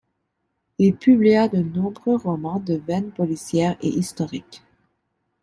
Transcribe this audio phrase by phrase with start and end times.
[0.79, 4.63] Il publia de nombreux romans de veine policière et historique.